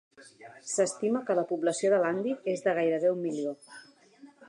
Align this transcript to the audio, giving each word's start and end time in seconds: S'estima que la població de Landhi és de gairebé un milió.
S'estima 0.69 1.21
que 1.27 1.35
la 1.41 1.45
població 1.53 1.93
de 1.93 2.01
Landhi 2.07 2.35
és 2.57 2.67
de 2.69 2.77
gairebé 2.81 3.15
un 3.19 3.25
milió. 3.31 3.57